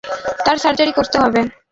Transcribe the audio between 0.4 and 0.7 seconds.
তার